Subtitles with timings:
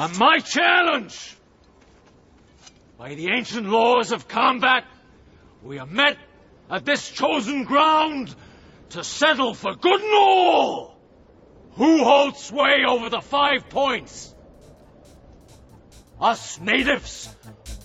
[0.00, 1.36] And my challenge,
[2.96, 4.84] by the ancient laws of combat,
[5.62, 6.16] we are met
[6.70, 8.34] at this chosen ground
[8.90, 10.96] to settle for good and all
[11.72, 14.34] who holds sway over the five points.
[16.18, 17.36] Us natives,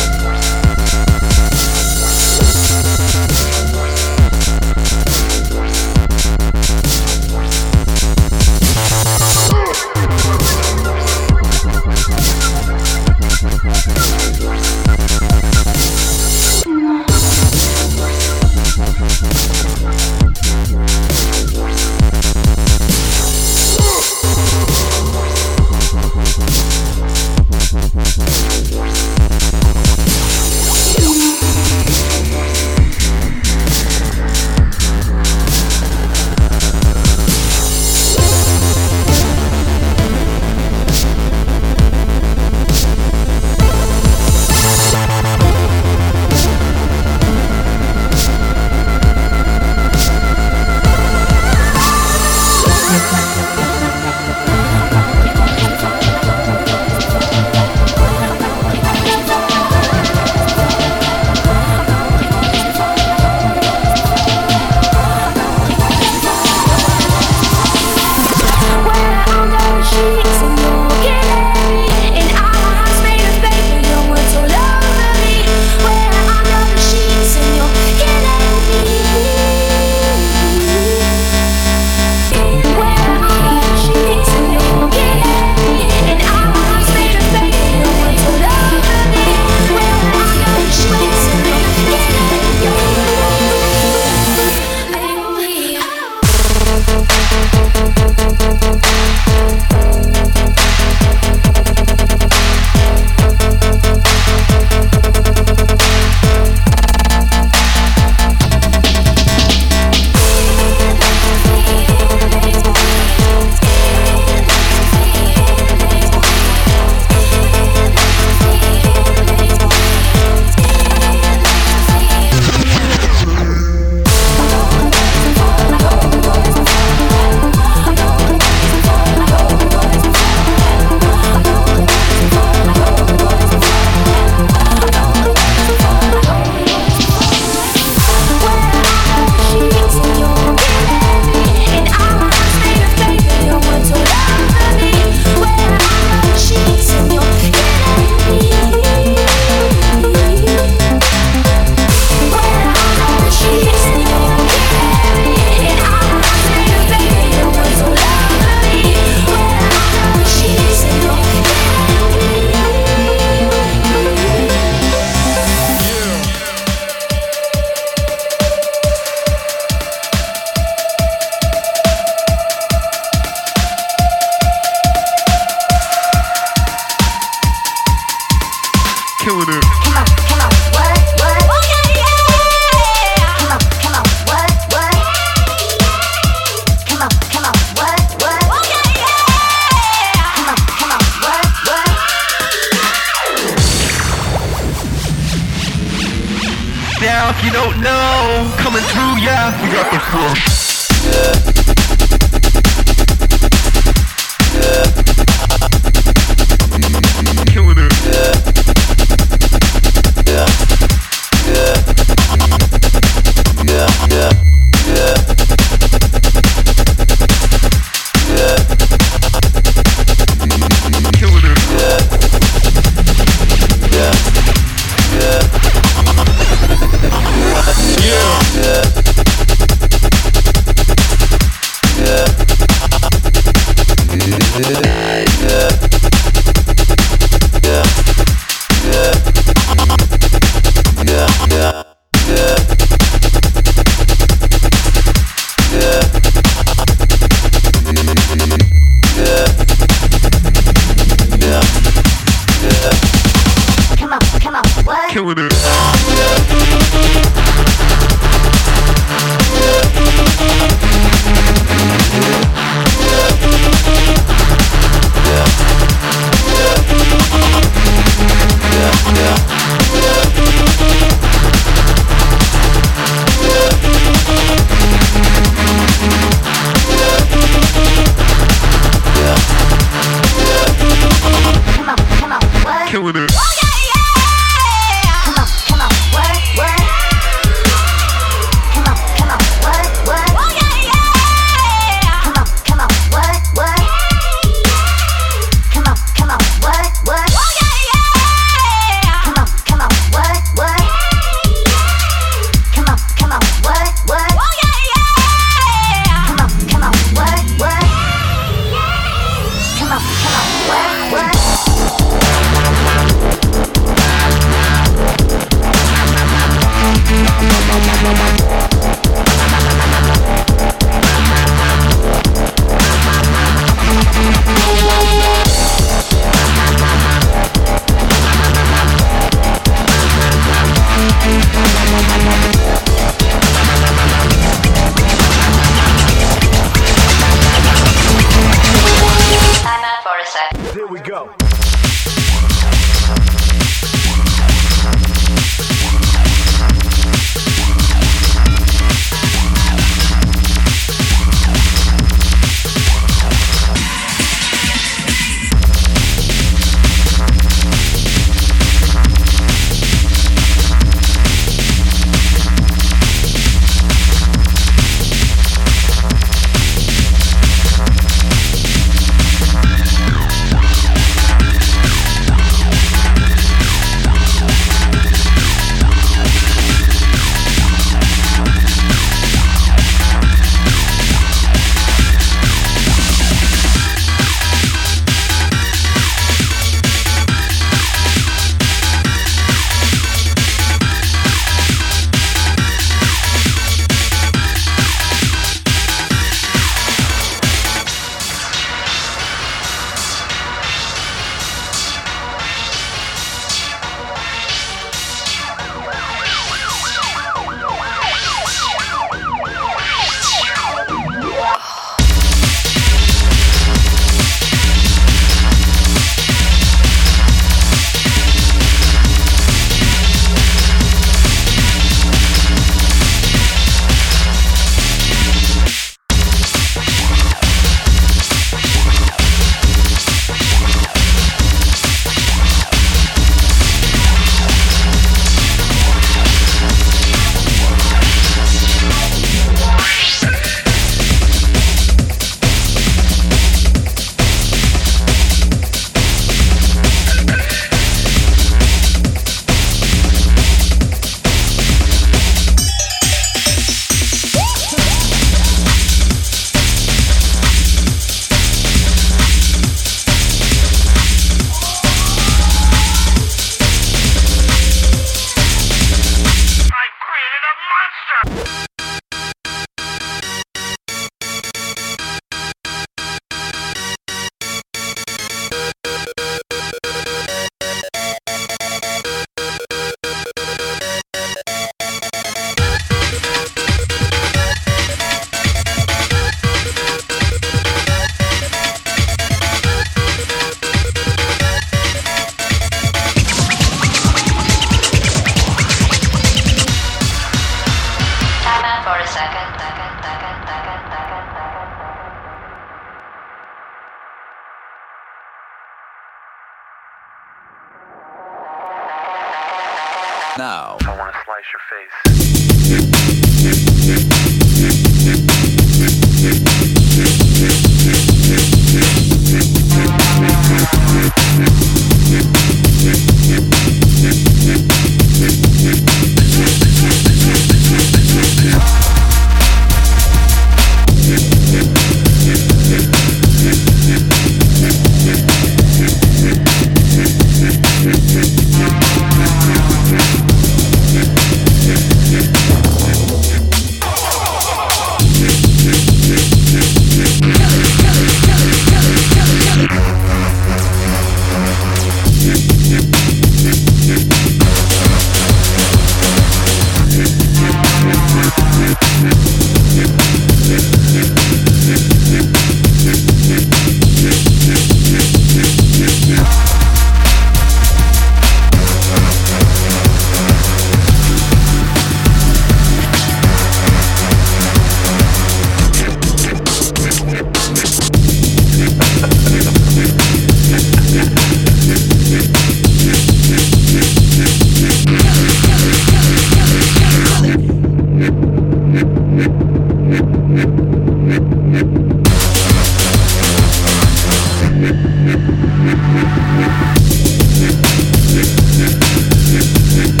[599.73, 600.00] We'll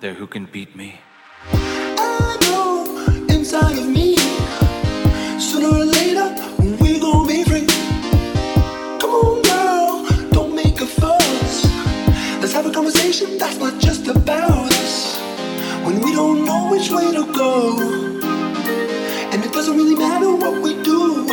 [0.00, 0.98] there who can beat me?
[1.52, 2.96] I know
[3.28, 4.16] inside of me,
[5.38, 6.34] sooner or later
[6.80, 7.66] we gon' be free.
[8.98, 11.66] Come on, girl, don't make a fuss.
[12.40, 15.18] Let's have a conversation that's not just about us.
[15.84, 17.76] When we don't know which way to go,
[19.32, 21.26] and it doesn't really matter what we do.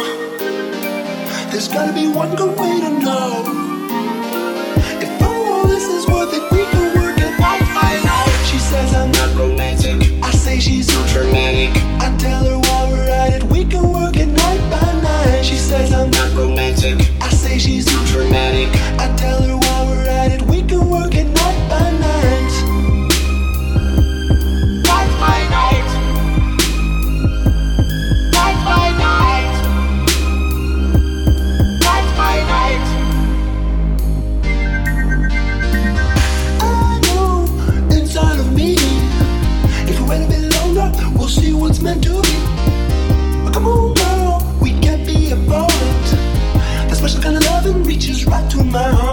[1.51, 2.56] There's gotta be one good
[18.99, 19.46] I tell
[48.77, 49.06] my own.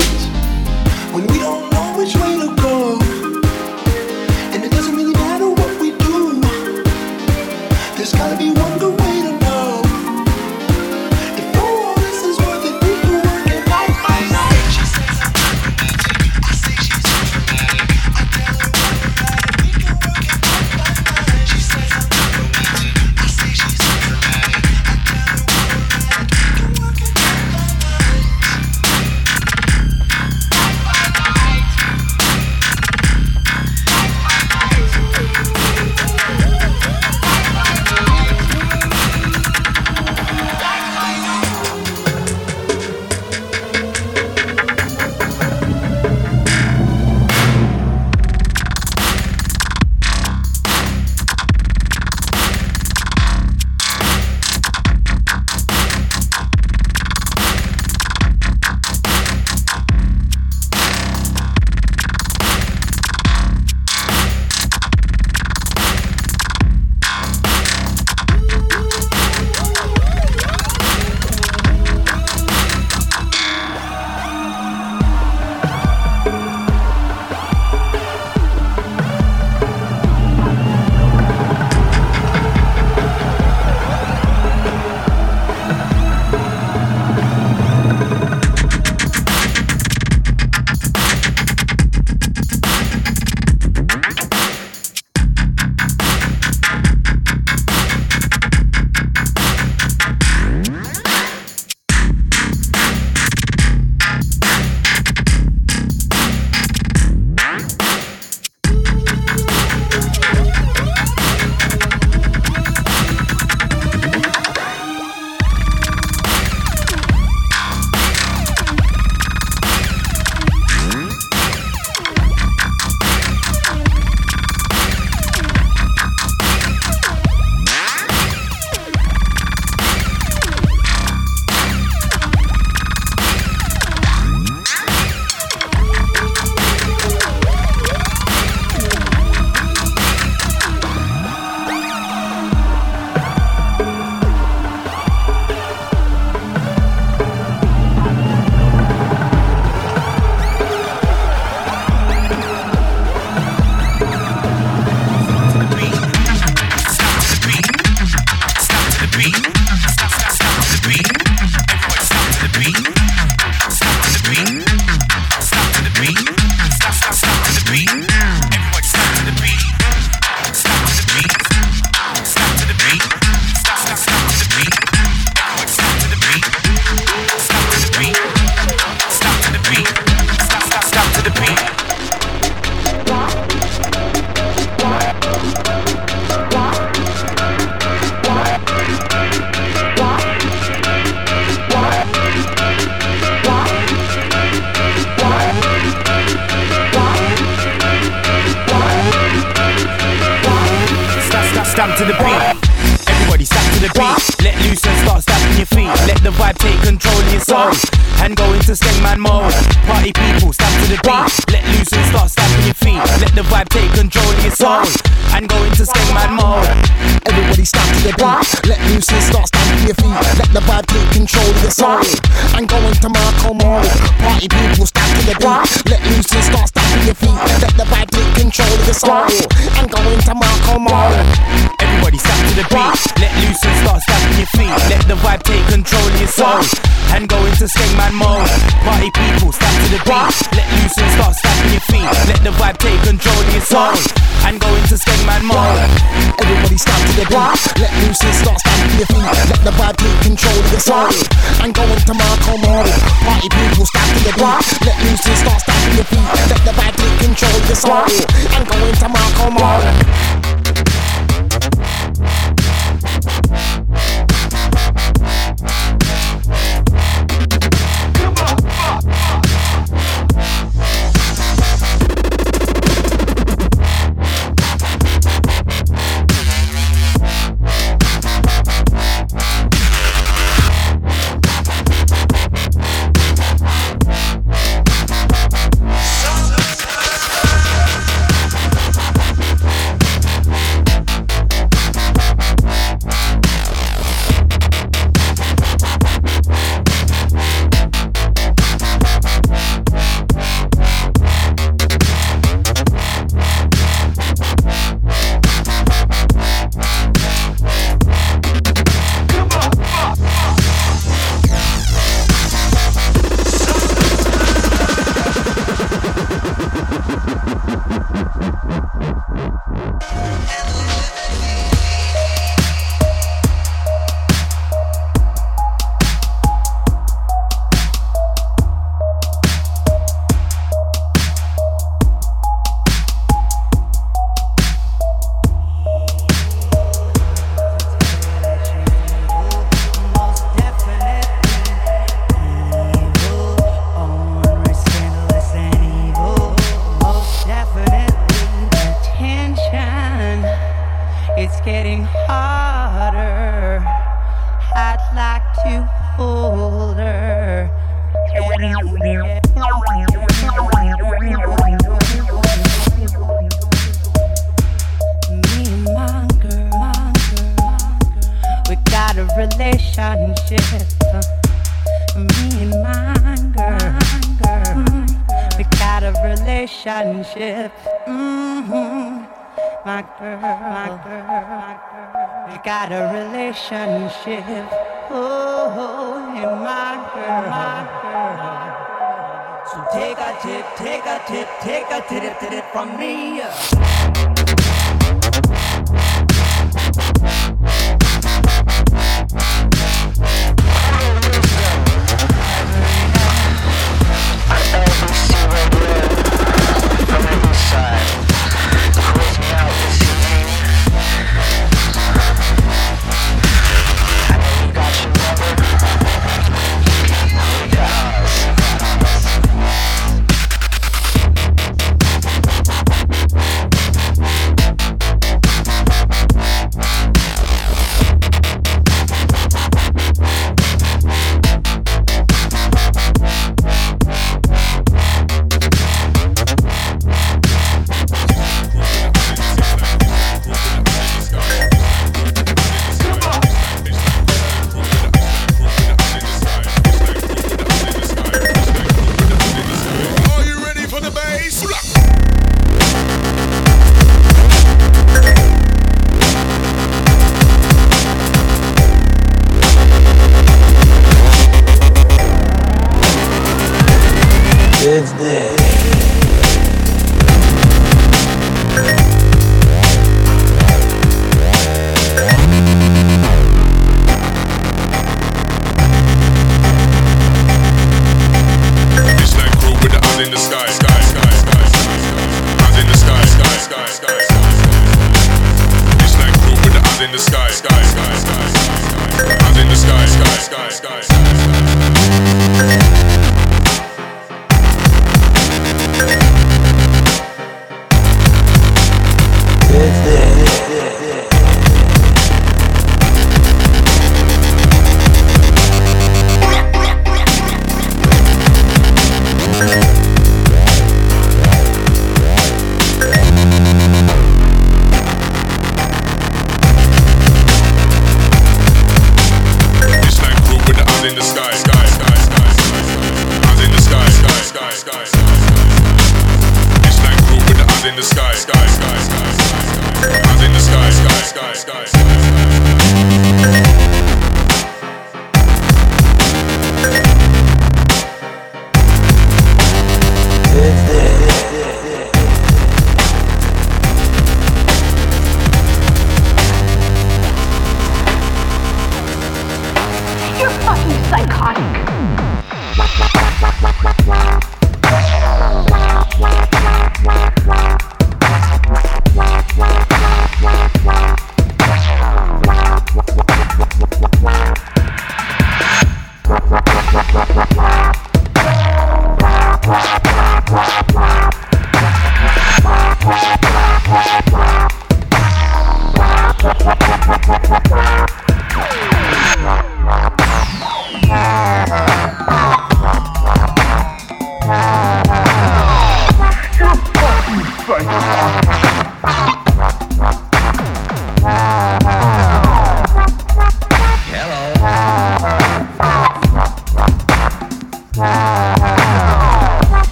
[391.89, 393.94] Take a tip, tip from me.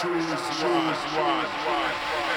[0.00, 0.30] Choose,
[1.66, 2.29] one.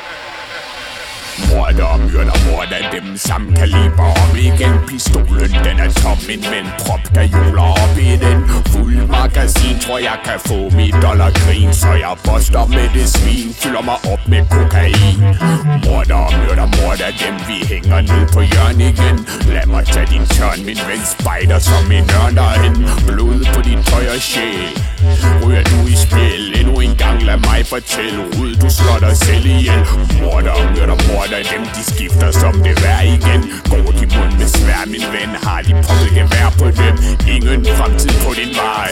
[1.49, 4.09] Morder og myrder morder dem samme kaliber.
[4.21, 8.39] Om igen pistolen den er tom Min ven prop der hjuler op i den.
[8.71, 11.73] Fuld magasin tror jeg kan få mit dollargrin.
[11.73, 15.19] Så jeg boster med det svin Fylder mig op med kokain.
[15.86, 19.17] Morder og myrder morder dem Vi hænger ned på hjørnet igen.
[19.55, 22.75] Lad mig tage din tørn Min ven spejder som en ørn derhen.
[23.07, 24.93] Blod på din tøj og sjæl.
[25.45, 26.41] Ryger du i spil?
[26.60, 28.20] Endnu en gang lad mig fortælle.
[28.41, 29.82] Ud du slår dig selv ihjel.
[30.22, 33.41] Morder mørder, morder dem De skifter som det vær igen.
[33.70, 35.30] Går de mund med svær min ven?
[35.45, 36.95] Har de poppet gevær på dem
[37.36, 38.91] Ingen fremtid på din vej.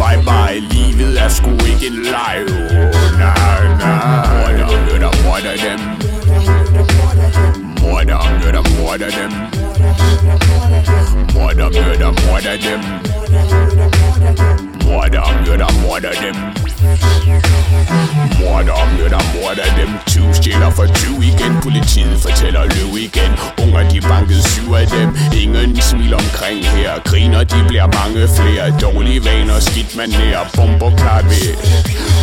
[0.00, 0.60] Bye bye.
[0.70, 2.36] Livet er sgu ikke en leg.
[2.48, 4.26] Oh, nej, nej.
[4.32, 5.80] Morder mørder, morder dem.
[7.80, 9.32] Morder mørder, morder dem.
[11.34, 12.80] Morder mørder, morder dem.
[14.90, 16.36] Morder myrder morder dem
[18.40, 23.32] Morder myrder morder dem 20 stjæler for 20 igen Politiet fortæller løv igen
[23.62, 25.08] Unger de bankede syv af dem
[25.42, 30.96] Ingen smil omkring her Griner de bliver mange flere Dårlige vaner skidt man nær Bomber
[30.96, 31.48] klar ved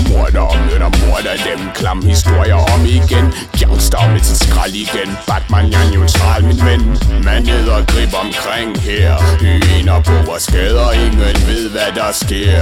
[0.09, 3.25] Morder myrder morder dem Klam historier om igen
[3.59, 6.83] Gangster med til skrald igen Batman jeg er neutral min ven
[7.23, 9.11] Man æder grib omkring her
[9.41, 12.56] Hyener på vores gader Ingen ved hvad der sker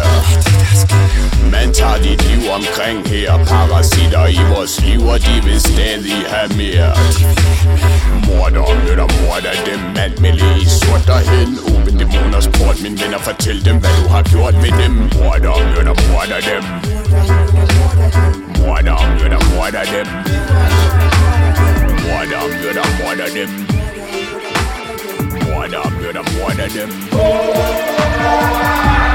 [1.51, 3.37] man tager dit liv omkring her.
[3.45, 6.91] Parasitter i vores liv Og de vil stadig have mere.
[8.25, 13.17] Morder møder morder dem Mand med læge i sort derhen Åben dæmoners port Min venner
[13.19, 14.91] fortæl dem hvad du har gjort med dem.
[15.15, 16.63] Morder møder morder, dem.
[18.59, 20.07] Morder møder morder dem.
[22.03, 23.49] Morder møder morder dem.
[25.45, 29.14] Morder møder morder dem Morder møder morder dem.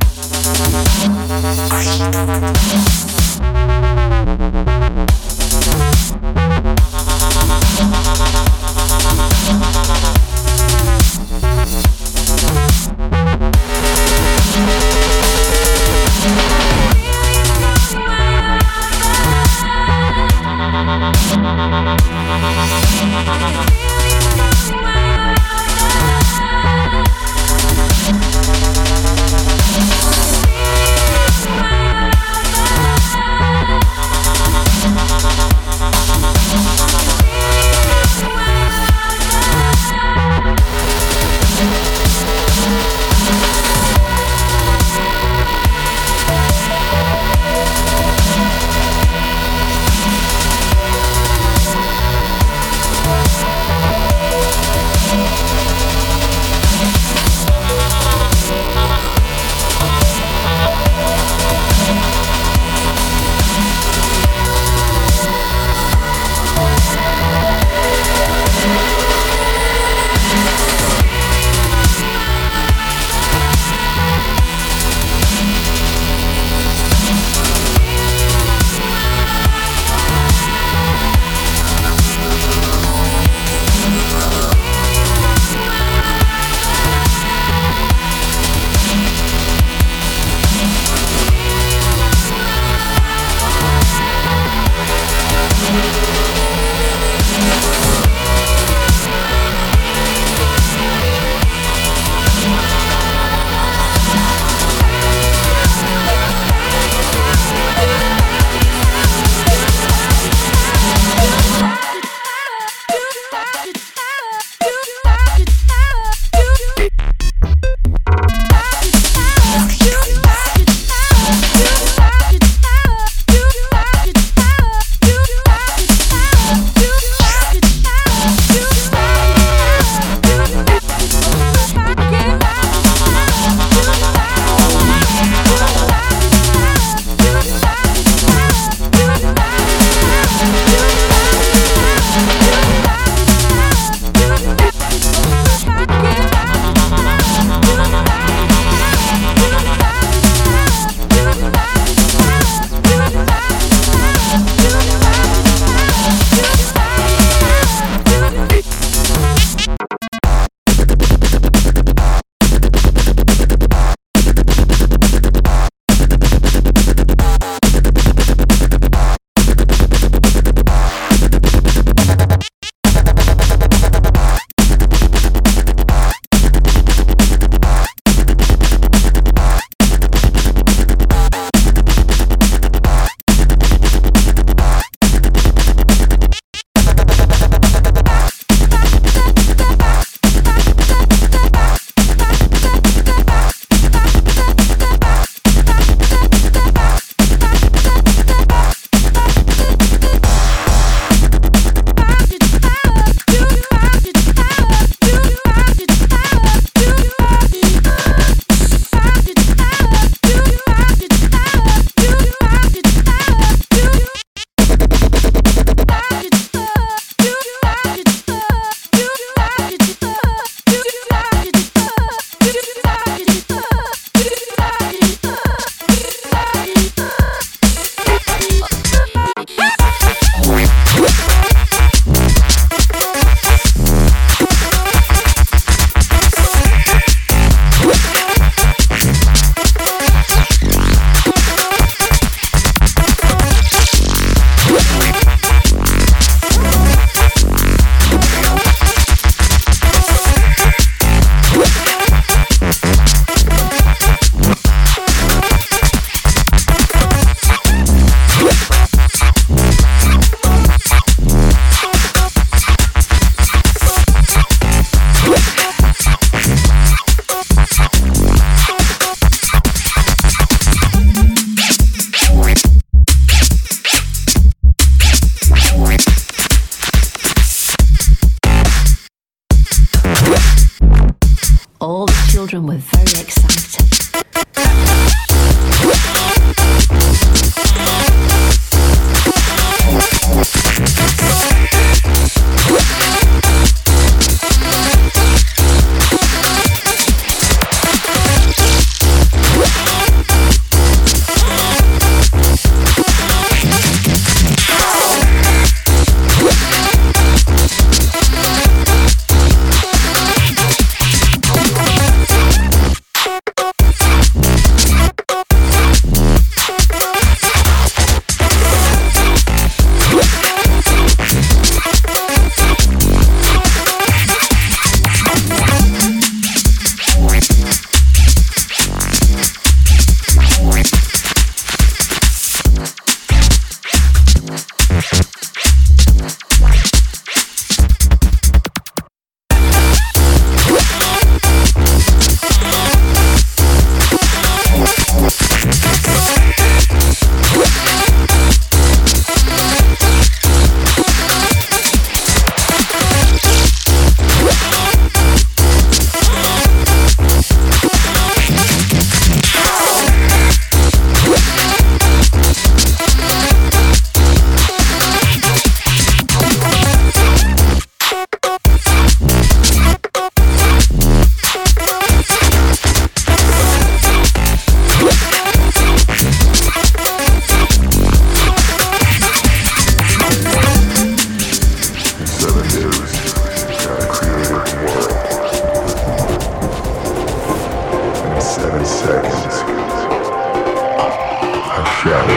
[392.03, 392.30] show.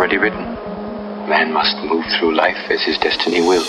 [0.00, 0.42] already written.
[1.28, 3.66] Man must move through life as his destiny will.